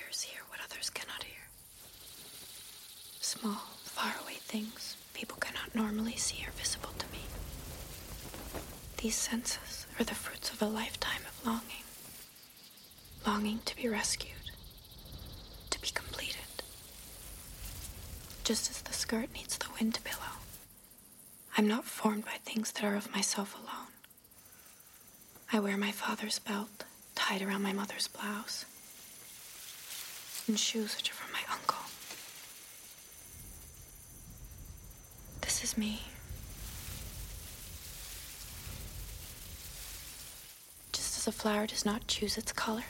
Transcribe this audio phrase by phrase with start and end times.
[0.00, 1.44] ears hear what others cannot hear.
[3.20, 7.20] Small, faraway things people cannot normally see are visible to me.
[8.98, 11.84] These senses are the fruits of a lifetime of longing.
[13.26, 14.50] Longing to be rescued,
[15.70, 16.40] to be completed.
[18.44, 20.36] Just as the skirt needs the wind to billow.
[21.58, 23.88] I'm not formed by things that are of myself alone.
[25.52, 28.64] I wear my father's belt tied around my mother's blouse,
[30.48, 31.78] and shoes which are from my uncle.
[35.40, 36.02] This is me.
[40.92, 42.84] Just as a flower does not choose its color,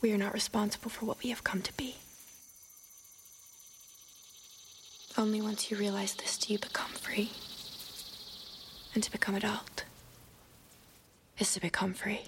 [0.00, 1.96] we are not responsible for what we have come to be.
[5.18, 7.30] Only once you realize this do you become free.
[8.94, 9.84] And to become adult
[11.38, 12.22] is to become free.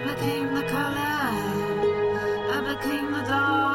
[0.00, 0.96] I became the color,
[2.56, 3.69] I became the dawn.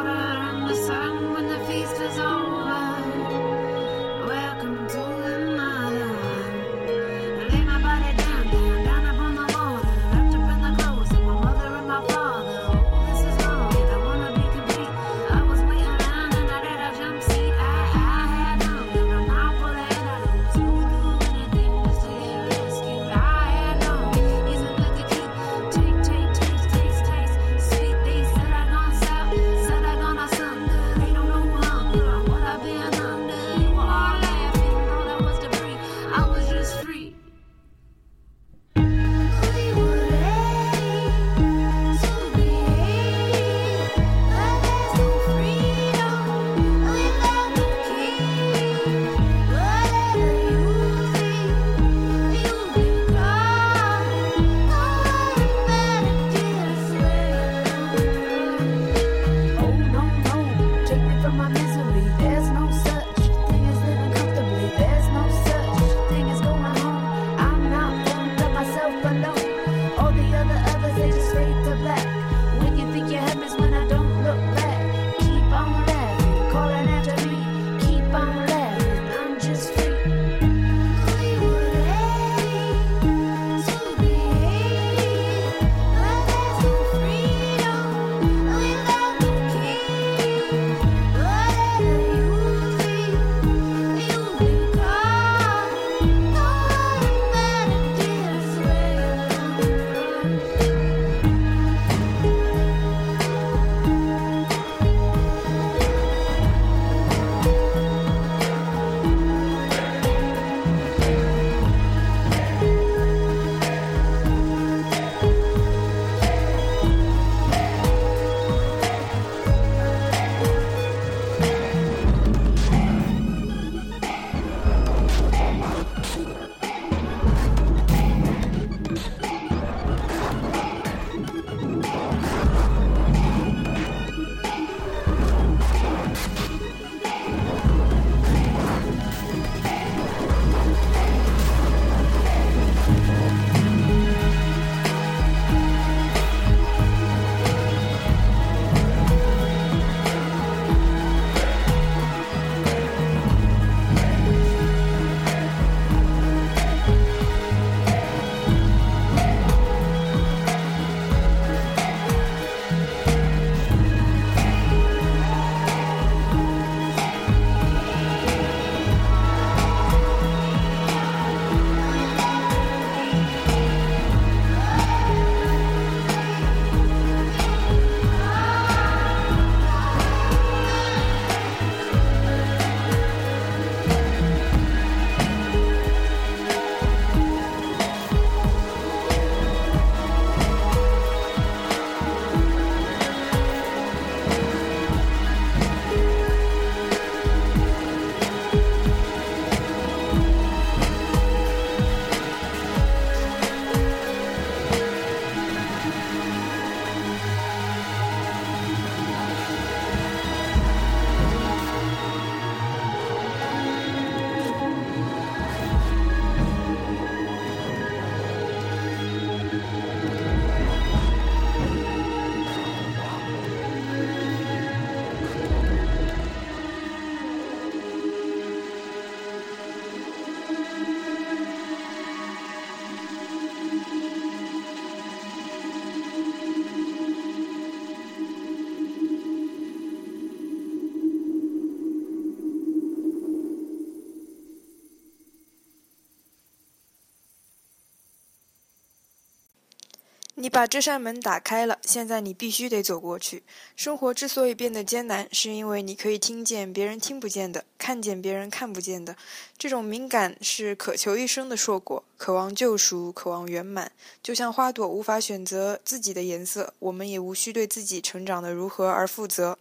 [250.45, 253.41] 你把这扇门打开了，现在你必须得走过去。
[253.75, 259.17] 生活之所以变得艰难，是因为你可以听见别人听不见的，看见别人看不见的。
[259.57, 263.91] 这种敏感是渴求一生的硕果，渴望救赎，渴望圆满。
[264.21, 269.57] 就像花朵无法选择自己的颜色，我们也无需对自己成长的如何而负责。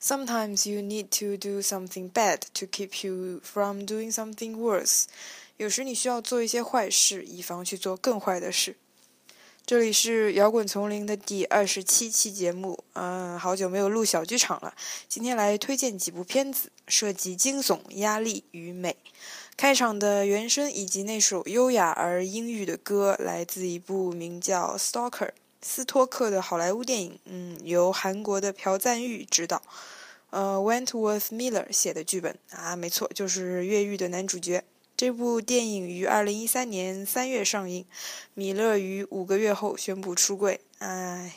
[0.00, 5.06] Sometimes you need to do something bad to keep you from doing something worse。
[5.56, 8.76] 有时你需要做一些坏事，以防去做更坏的事。
[9.66, 14.74] 这里是摇滚丛林的第二十七期节目，嗯，好久没有录小剧场了。
[15.08, 18.94] 今天来推荐几部片子，涉及惊悚、压力与美。
[19.56, 25.28] 开场的原声以及那首优雅而阴郁的歌，来自一部名叫《Stalker》
[25.62, 29.62] 斯托克的好莱坞电影，嗯，由韩国的朴赞玉执导，
[30.28, 34.62] 呃，Wentworth Miller 写的剧本啊，没错，就是越狱的男主角。
[34.96, 37.84] 这部电影于二零一三年三月上映，
[38.34, 40.60] 米勒于五个月后宣布出柜。
[40.78, 41.34] 唉。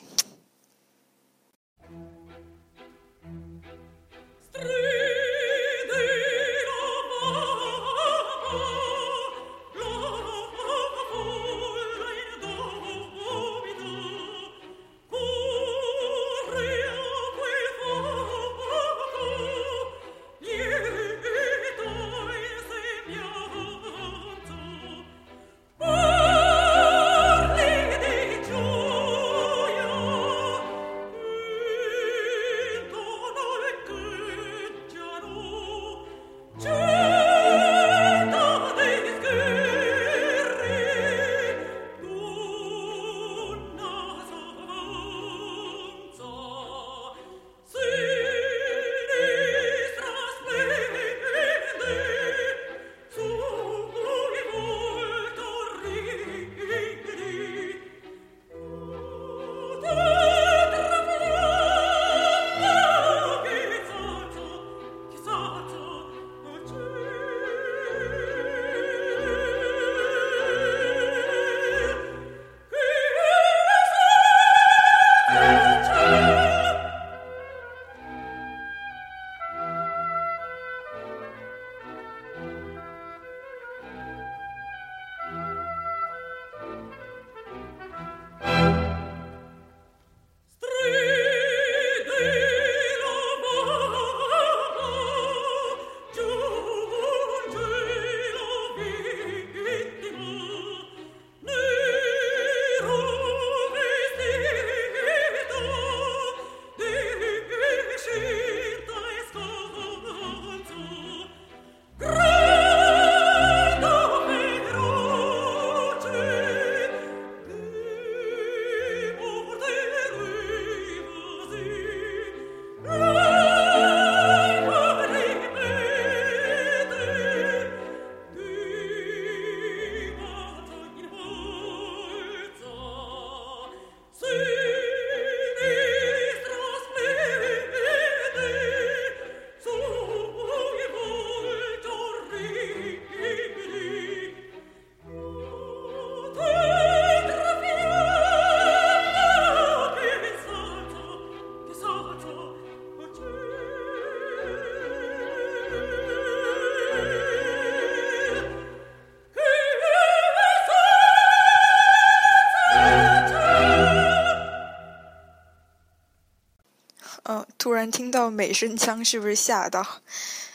[167.92, 170.02] 听到美声腔，是不是吓到？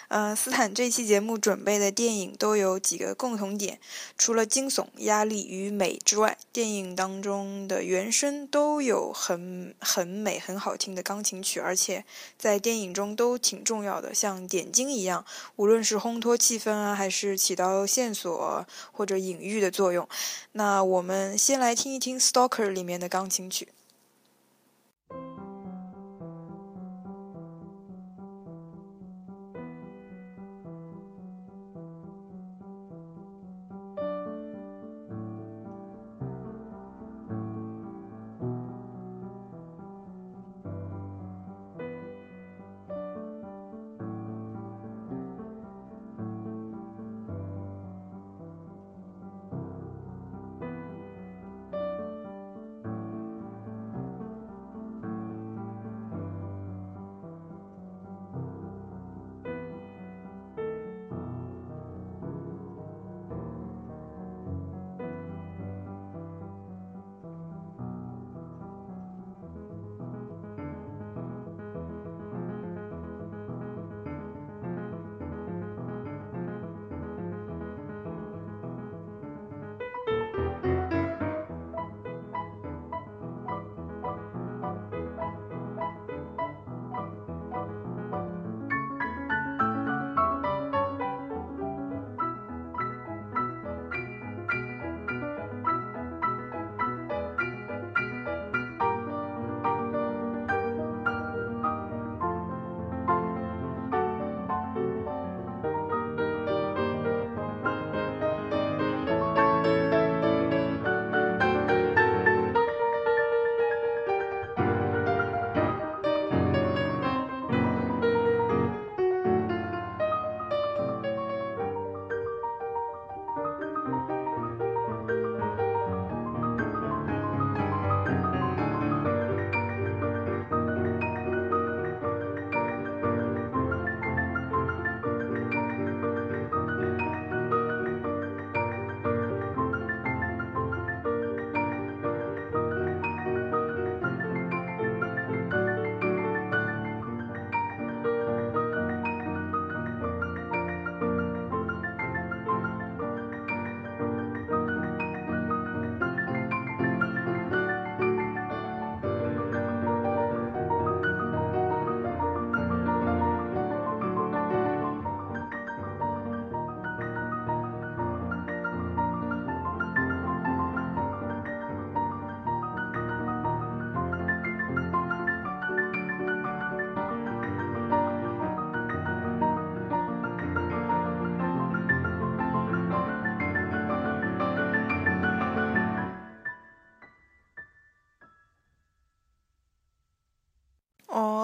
[0.09, 3.81] 呃，斯坦这期节目准备的电影都有几个共同点，
[4.19, 12.05] 除了惊悚、压力与美之外，电影当中的原声都有很很美、很好听的钢琴曲，而且
[12.37, 15.25] 在电影中都挺重要的，像点睛一样，
[15.57, 20.07] 无论是烘托气氛啊，还是起到线索或者隐喻的作用。
[20.53, 23.69] 那我们先来听一听《Stalker》里面的钢琴曲。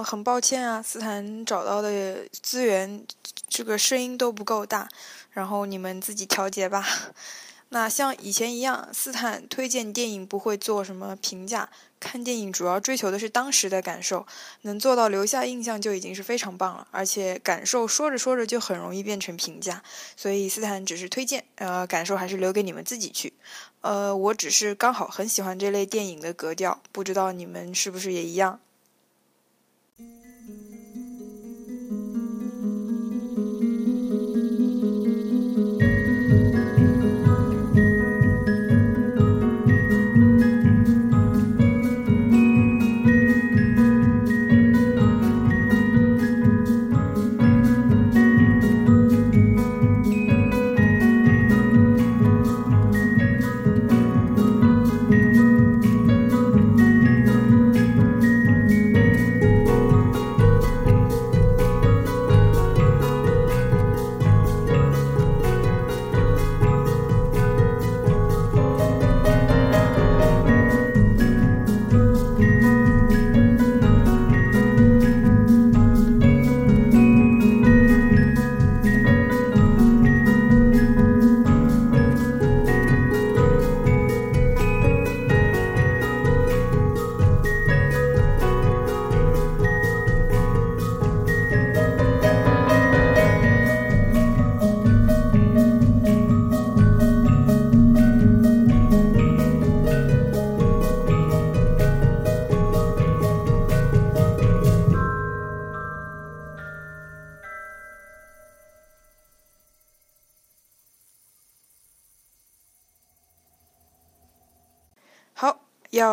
[0.02, 3.05] 很抱歉啊，斯坦找到的资源
[3.49, 4.88] 这个声音都不够大，
[5.31, 6.87] 然后你们自己调节吧。
[7.71, 11.69] 那像以前一样，斯坦推荐电影不会做什么评价，
[12.00, 14.26] 看电影主要追求的是当时的感受，
[14.62, 16.88] 能做到留下印象就已经是非常棒了。
[16.90, 19.83] 而且感受说着说着就很容易变成评价，
[20.17, 23.35] 所以斯坦只是推荐，呃，感受还是留给你们自己去。
[23.83, 28.61] 呃，我只是刚好很喜欢这类电影的格调，不知道你们是不是也一样。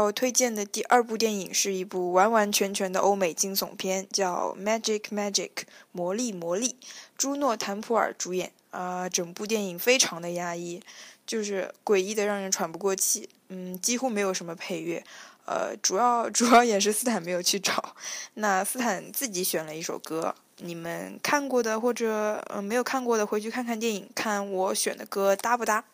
[0.06, 5.50] 要推荐的第二部电影是一部完完全全的欧美惊悚片，叫《Magic Magic》
[5.92, 6.76] 魔力魔力，
[7.18, 8.52] 朱诺·坦普尔主演。
[8.72, 10.82] 啊，整部电影非常的压抑，
[11.26, 13.30] 就是诡异的让人喘不过气。
[13.48, 15.02] 嗯，几乎没有什么配乐。
[15.46, 17.96] 呃，主要 主要也是斯坦没有去找。
[18.34, 25.86] 那斯坦自己选了一首歌，你们看过的或者呃没有看过的，回去看看电影，看我选的歌搭不搭。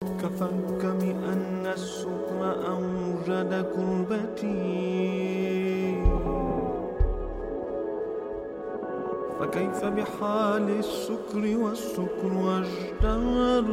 [0.00, 4.80] كفاك بأن السكر أوجد كربتي.
[9.40, 13.66] فكيف بحال السكر والسكر أجدر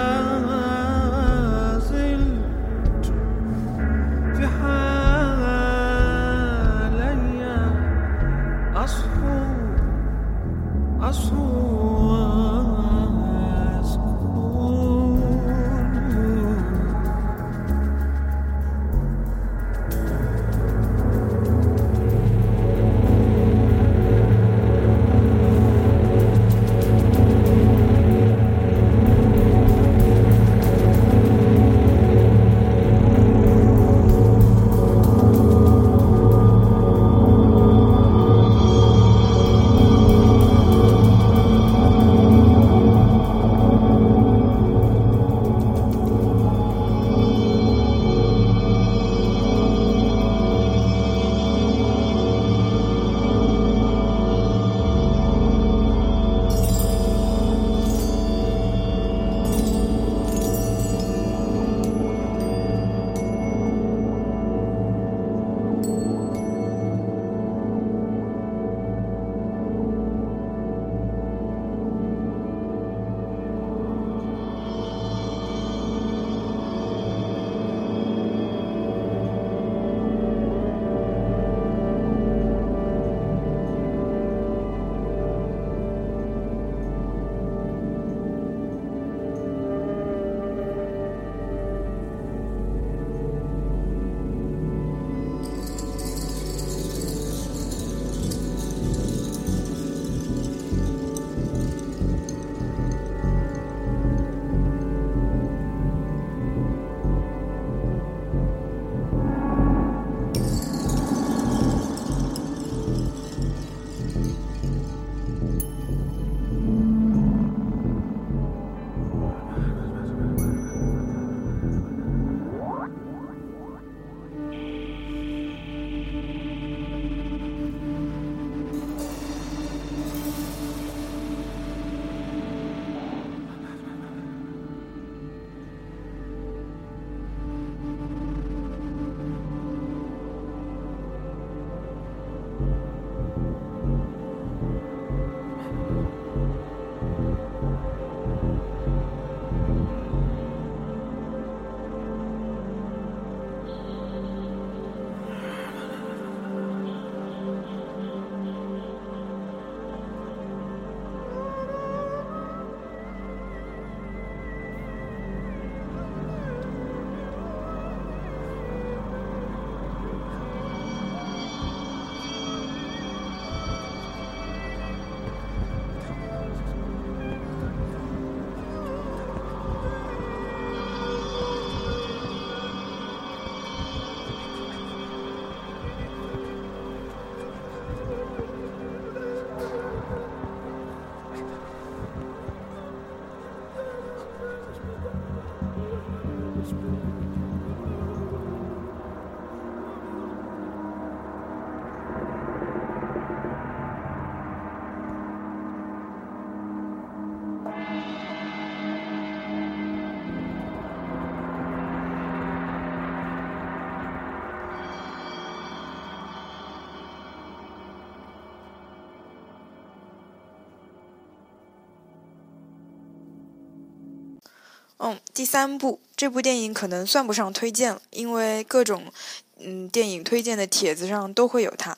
[225.42, 229.12] 第三部这部电影可能算不上推荐了，因为各种
[229.58, 231.94] 嗯电影推荐的帖子上都会有它，《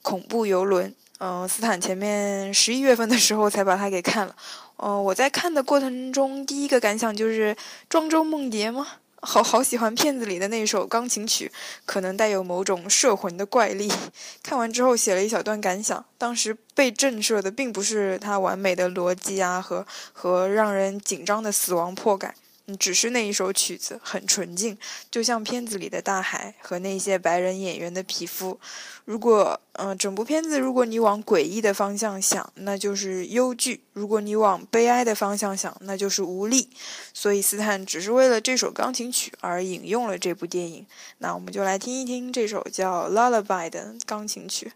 [0.00, 0.88] 恐怖游轮》。
[1.18, 4.36] 嗯，斯坦前面十一月份的时候才把它给看了。
[4.76, 7.56] 嗯，我在看的过程中，第一个感想就是
[7.88, 8.86] 庄周梦蝶吗？
[9.20, 11.50] 好好喜欢片子里的那首钢琴曲，
[11.84, 13.90] 可能带有某种摄魂的怪力。
[14.40, 22.32] 看完之后写了一小段感想，当时被震慑的并不是它完美的逻辑啊和和让人紧张的死亡破感。
[22.66, 24.78] 嗯，只是那一首曲子很纯净，
[25.10, 28.58] 就像片子里的大海和那些白人演员的皮肤。
[29.04, 36.70] 如果，嗯，整部片子如果你往诡异的方向想，那就是忧惧；如果你往悲哀的方向想，那就是无力。
[37.12, 40.86] 所以斯坦只是为了这首钢琴曲而引用了这部电影。
[41.18, 44.72] 那我们就来听一听这首叫《Lullaby》的钢琴曲。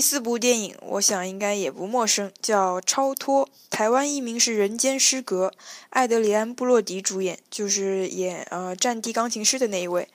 [0.00, 5.48] 第四部电影，我想应该也不陌生，叫《超脱》，台湾译名是《人间失格》，
[5.90, 10.08] 艾德里安·布洛迪主演，就是演呃《战地钢琴师》的那一位。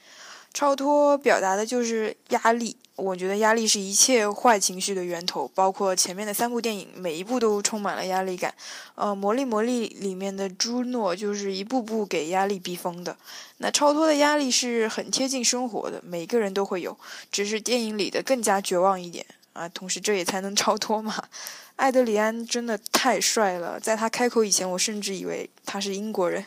[0.52, 8.52] 超脱表达的就是压力，我觉得压力是一切坏情绪的源头，包括前面的三部电影，每一部都充满了压力感。
[8.96, 13.16] 呃，《魔力魔力》里面的朱诺就是一步步给压力逼疯的。
[13.60, 16.98] 那超脱的压力是很贴近生活的，每个人都会有，
[17.32, 19.24] 只是电影里的更加绝望一点。
[19.56, 21.30] 啊，同时这也才能超脱嘛！
[21.78, 26.46] 艾德里安真的太帅了，在他开口以前，我甚至以为他是英国人。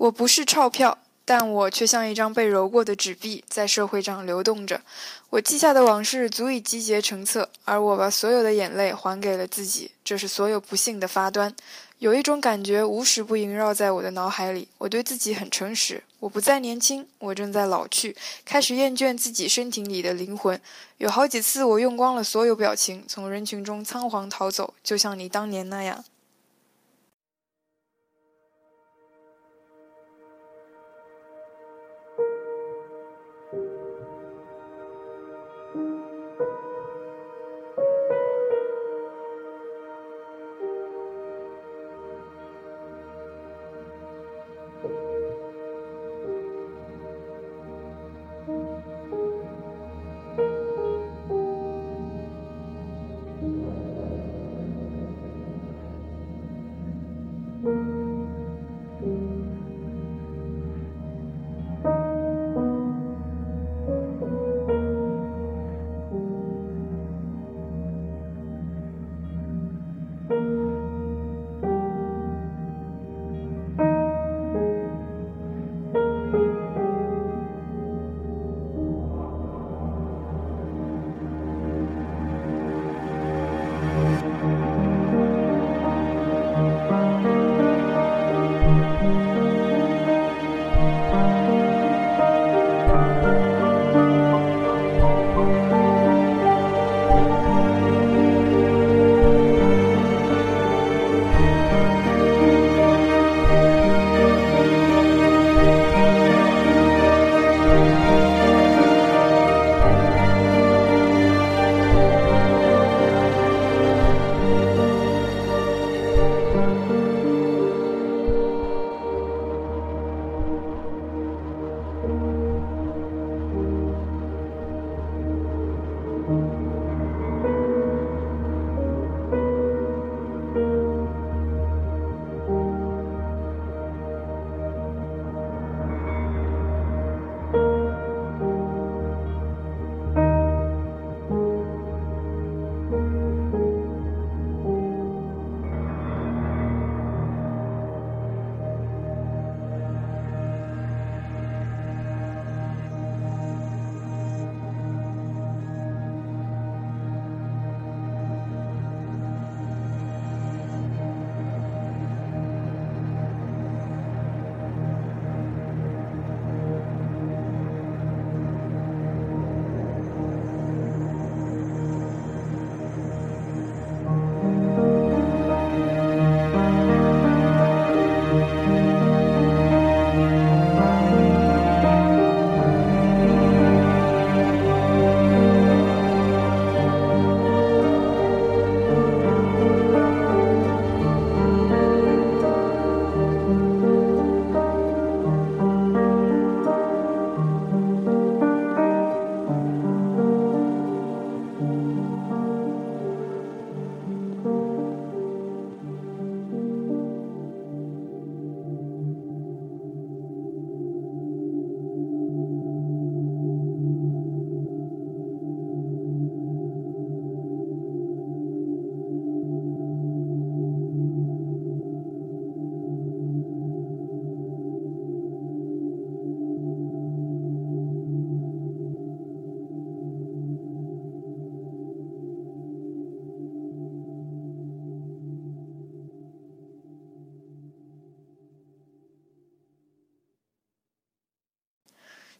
[0.00, 4.80] 我不是钞票，但我却像一张被揉过的纸币，在社会上流动着。
[5.28, 9.90] 我记下的往事足以集结成册，而我把所有的眼泪还给了自己。
[10.02, 11.54] 这是所有不幸的发端。
[11.98, 14.66] 有一种感觉无时不萦绕在我的脑海里。
[14.78, 20.58] 我对自己很诚实，我不再年轻，我正在老去，开始厌倦自己身体里的灵魂。
[20.96, 26.02] 有好几次，我用光了所有表情，从人群中仓皇逃走，就像你当年那样。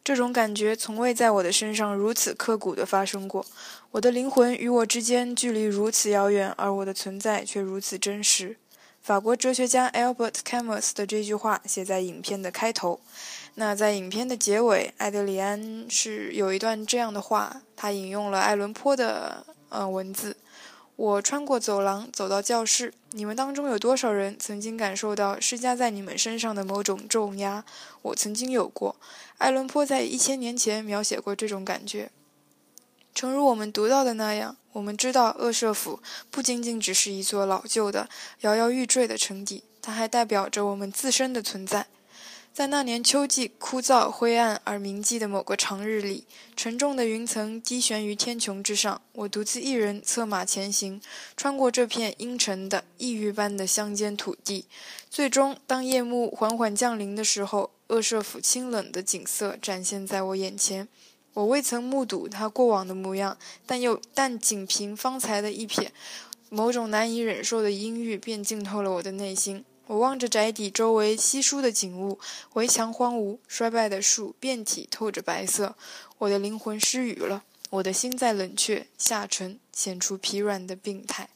[0.03, 3.45] 这种感觉从未在我的身上如此刻骨地发生过。
[3.91, 8.57] 我的灵魂与我之间距离如此遥远，而我的存在却如此真实。
[9.01, 12.99] 法国哲学家 Albert Camus 的这句话写在影片的开头。
[13.55, 20.37] 那在影片的结尾，艾德里安是有一段这样的话，他引用了爱伦坡的呃文字。
[21.01, 22.93] 我穿过走廊，走到教室。
[23.13, 27.65] 你们当中有多少人曾经感受到施加在你们身上的某种重压？
[28.03, 28.95] 我曾经有过。
[29.39, 32.11] 爱伦坡在一千年前描写过这种感觉。
[33.15, 38.07] 诚如我们读到的那样，我们知道厄舍府不仅仅只是一座老旧的、
[38.41, 41.87] 摇摇欲坠的城邸，它还代表着我们自身的存在。
[42.53, 49.01] 在那年秋季枯燥、灰暗而铭记的某个长日里，沉重的云层低悬于天穹之上。
[49.13, 50.99] 我独自一人策马前行，
[51.37, 54.65] 穿过这片阴沉的、异域般的乡间土地。
[55.09, 60.89] 最终，当夜幕缓缓降临的时候，恶舍府清冷的景色展现在我眼前。
[61.33, 65.87] 我未曾目睹他过往的模样，但又但仅凭方才的一瞥，
[66.49, 69.63] 某种难以忍受的阴郁便浸透了我的内心。
[69.91, 72.17] 我望着宅邸周围稀疏的景物，
[72.53, 75.75] 围墙荒芜，衰败的树遍体透着白色。
[76.17, 81.27] 我的灵魂失语了，我的心在冷却、下沉，显出疲软的病态。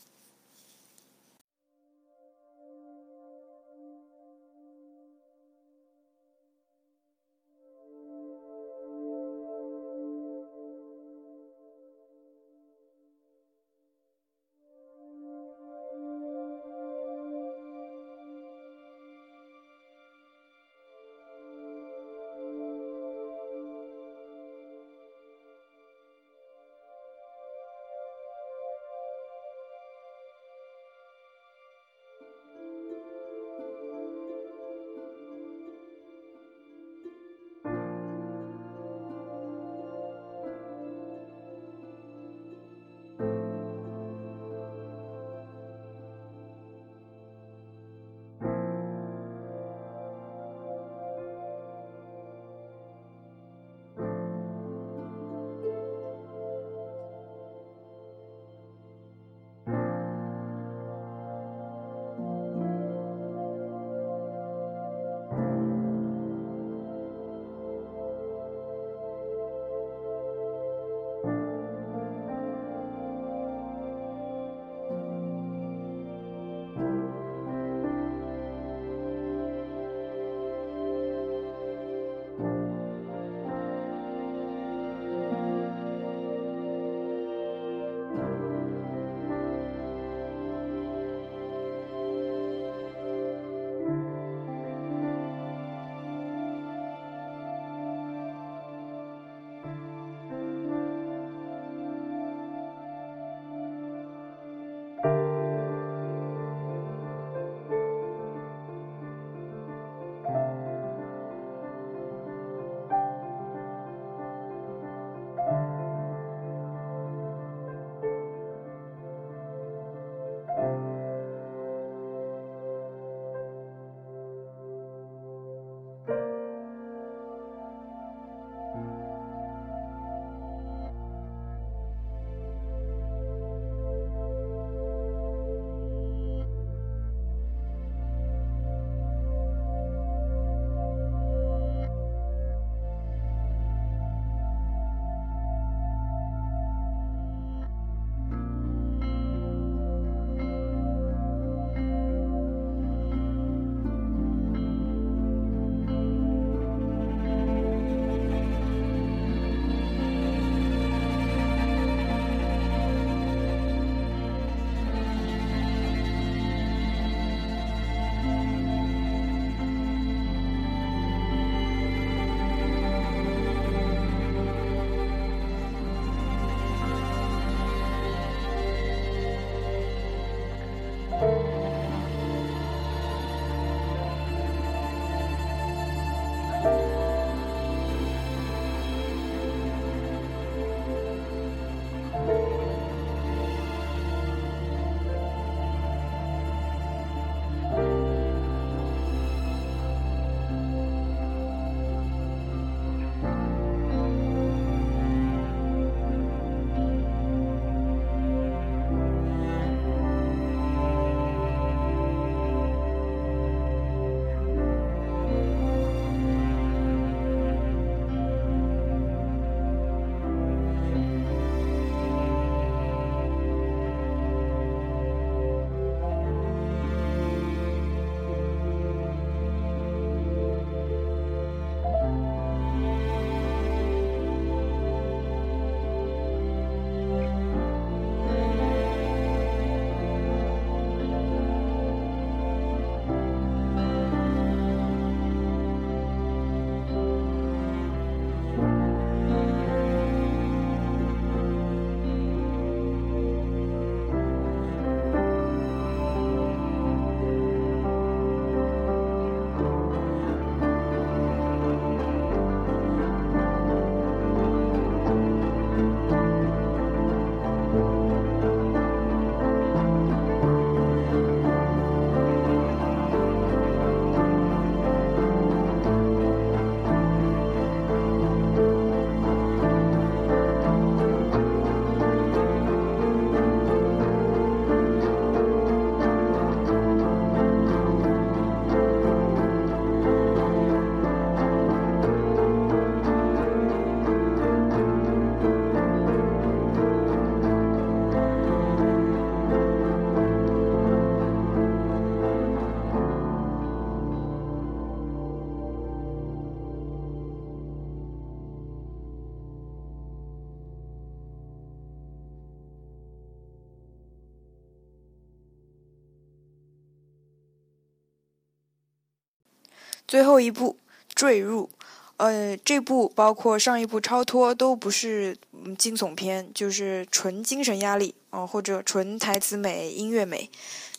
[320.08, 320.78] 最后一部
[321.14, 321.70] 坠入。
[322.18, 325.36] 呃，这部包括上一部超脱都不是
[325.78, 330.50] 惊悚片，就是纯精神压力哦，或者纯台词美、音乐美。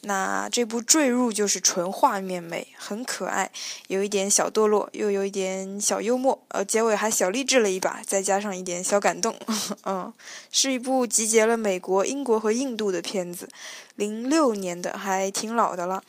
[0.02, 3.50] 那这部坠入就是纯画面美，很可爱，
[3.88, 9.34] 有一点小堕落，又有一点小幽默，呃，结尾还小励志了一把，再加上一点小感动。
[9.86, 10.12] 嗯，
[10.52, 13.48] 是一部集结了美国、英国和印度的片子，
[13.94, 16.02] 零六年的，还挺老的了。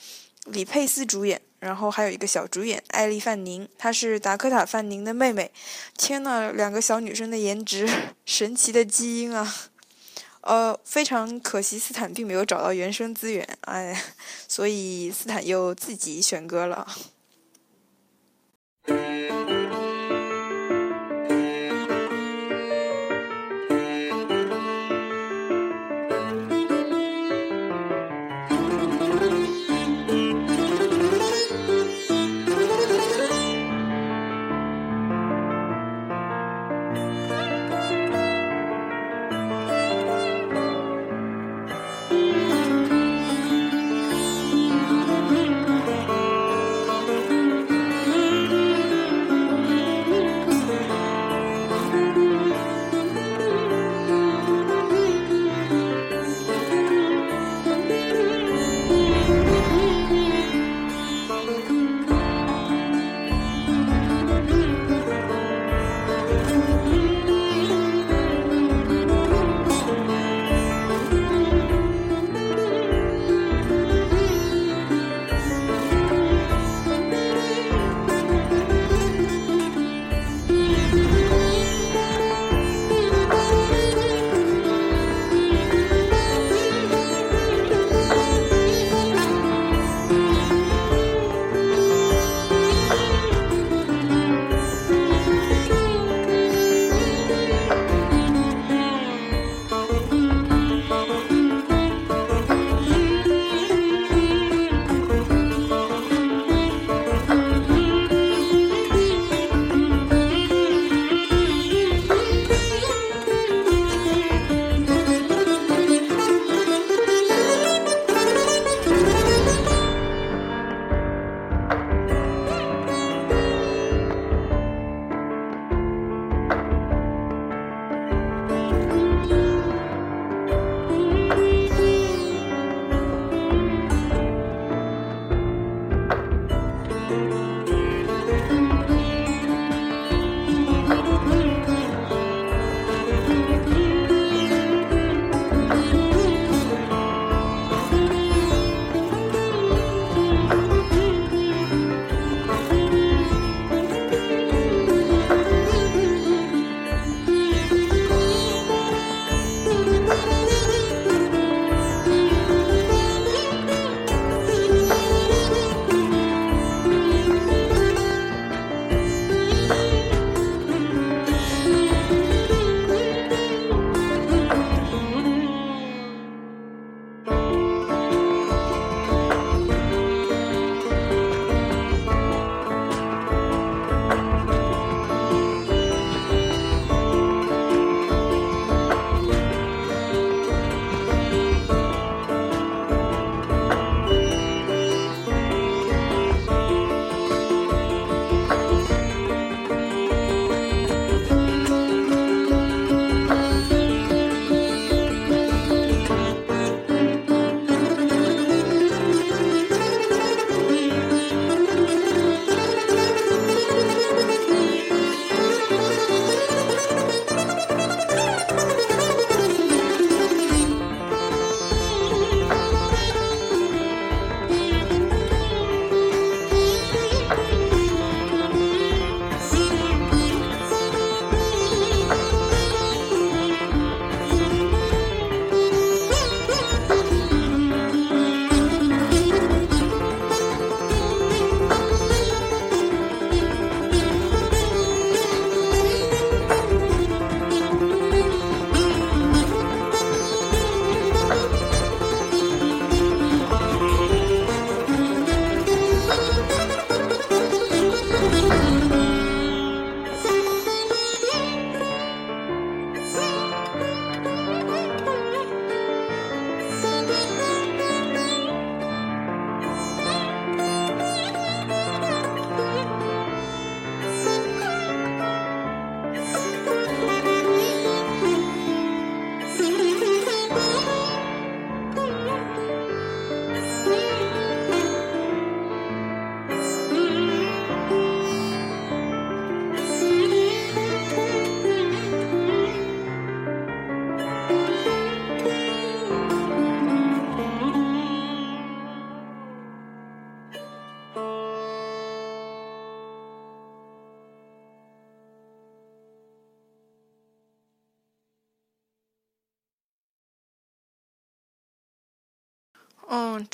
[0.47, 1.41] 李佩斯主演。
[1.59, 5.51] 然后还有一个小主演艾莉·范宁，她是达科塔·范宁的妹妹。
[5.97, 7.89] 天呐，两个小女生的颜值，
[8.27, 9.55] 神奇的基因啊！
[10.41, 13.99] 呃，非常可惜，斯坦并没有找到原声资源，哎，
[14.47, 16.87] 所以斯坦又自己选歌了。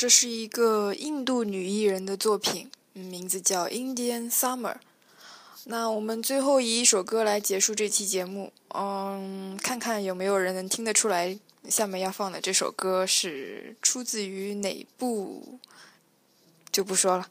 [0.03, 4.73] 这是一个印度女艺人的作品，名字叫《Indian Summer》。
[5.63, 11.39] 那我们最后以一首歌来结束这期节目，嗯，看看有没有人能听得出来，
[11.69, 15.57] 下面要放的这首歌是出自于哪部，
[16.69, 17.29] 就不说了。